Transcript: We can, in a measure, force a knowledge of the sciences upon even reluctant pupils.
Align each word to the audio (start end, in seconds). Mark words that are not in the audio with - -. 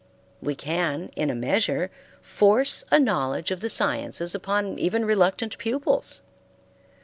We 0.41 0.55
can, 0.55 1.11
in 1.15 1.29
a 1.29 1.35
measure, 1.35 1.91
force 2.23 2.83
a 2.89 2.97
knowledge 2.99 3.51
of 3.51 3.59
the 3.59 3.69
sciences 3.69 4.33
upon 4.33 4.79
even 4.79 5.05
reluctant 5.05 5.59
pupils. 5.59 6.23